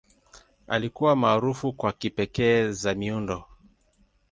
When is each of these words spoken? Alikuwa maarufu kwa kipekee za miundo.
Alikuwa 0.67 1.15
maarufu 1.15 1.73
kwa 1.73 1.91
kipekee 1.93 2.71
za 2.71 2.95
miundo. 2.95 3.45